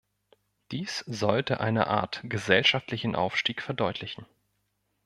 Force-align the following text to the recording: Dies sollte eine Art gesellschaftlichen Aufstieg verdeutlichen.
Dies 0.71 1.03
sollte 1.05 1.59
eine 1.59 1.85
Art 1.85 2.21
gesellschaftlichen 2.23 3.13
Aufstieg 3.15 3.61
verdeutlichen. 3.61 4.25